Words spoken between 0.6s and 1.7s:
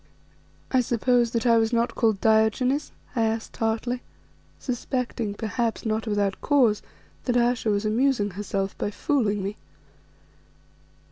"I suppose that I